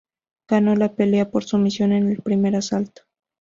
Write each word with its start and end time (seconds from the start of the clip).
Ganó 0.49 0.73
la 0.75 0.95
pelea 0.95 1.29
por 1.29 1.43
sumisión 1.43 1.91
en 1.91 2.09
el 2.09 2.23
primer 2.23 2.55
asalto. 2.55 3.03